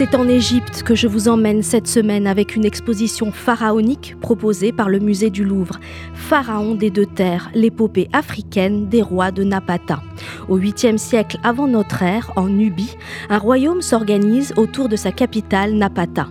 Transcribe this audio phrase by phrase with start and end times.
[0.00, 4.88] C'est en Égypte que je vous emmène cette semaine avec une exposition pharaonique proposée par
[4.88, 5.78] le musée du Louvre.
[6.14, 10.00] Pharaon des deux terres, l'épopée africaine des rois de Napata.
[10.48, 12.96] Au 8e siècle avant notre ère, en Nubie,
[13.28, 16.28] un royaume s'organise autour de sa capitale Napata.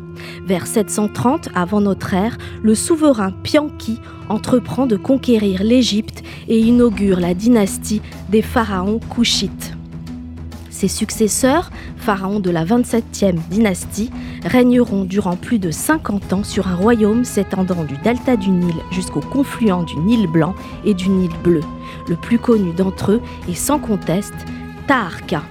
[0.48, 4.00] Vers 730 avant notre ère, le souverain Pianki
[4.30, 9.76] entreprend de conquérir l'Égypte et inaugure la dynastie des pharaons couchites.
[10.80, 14.12] Ses successeurs, pharaons de la 27e dynastie,
[14.46, 19.20] régneront durant plus de 50 ans sur un royaume s'étendant du delta du Nil jusqu'au
[19.20, 20.56] confluent du Nil blanc
[20.86, 21.60] et du Nil bleu.
[22.08, 24.34] Le plus connu d'entre eux est sans conteste
[24.88, 25.44] Taharka.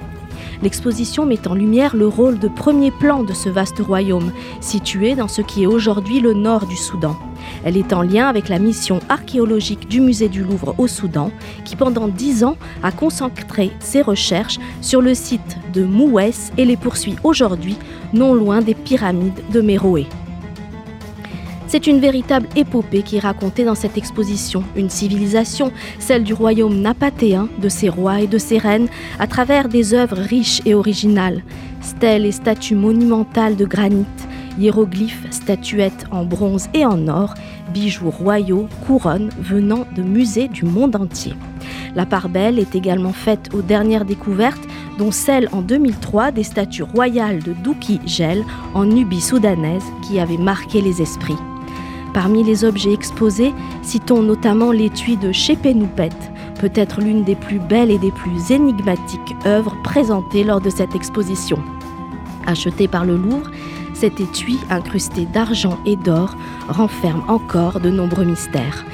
[0.62, 4.32] L'exposition met en lumière le rôle de premier plan de ce vaste royaume,
[4.62, 7.18] situé dans ce qui est aujourd'hui le nord du Soudan.
[7.64, 11.30] Elle est en lien avec la mission archéologique du musée du Louvre au Soudan,
[11.64, 16.76] qui pendant dix ans a concentré ses recherches sur le site de Mouès et les
[16.76, 17.76] poursuit aujourd'hui
[18.12, 20.06] non loin des pyramides de Méroé.
[21.68, 26.80] C'est une véritable épopée qui est racontée dans cette exposition, une civilisation, celle du royaume
[26.80, 28.88] napatéen, de ses rois et de ses reines,
[29.18, 31.42] à travers des œuvres riches et originales,
[31.82, 34.06] stèles et statues monumentales de granit,
[34.58, 37.34] hiéroglyphes, statuettes en bronze et en or,
[37.72, 41.34] bijoux royaux, couronnes venant de musées du monde entier.
[41.94, 44.66] La part belle est également faite aux dernières découvertes,
[44.98, 50.36] dont celle en 2003 des statues royales de Douki Gel en Nubie soudanaise qui avait
[50.36, 51.36] marqué les esprits.
[52.14, 56.08] Parmi les objets exposés, citons notamment l'étui de Chépenoupet,
[56.60, 61.58] peut-être l'une des plus belles et des plus énigmatiques œuvres présentées lors de cette exposition.
[62.46, 63.50] Achetée par le Louvre,
[63.98, 66.36] cet étui, incrusté d'argent et d'or,
[66.68, 68.84] renferme encore de nombreux mystères.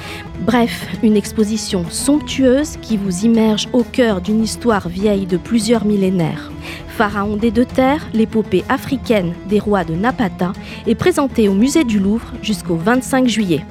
[0.41, 6.51] Bref, une exposition somptueuse qui vous immerge au cœur d'une histoire vieille de plusieurs millénaires.
[6.87, 10.53] Pharaon des deux terres, l'épopée africaine des rois de Napata,
[10.87, 13.63] est présentée au musée du Louvre jusqu'au 25 juillet.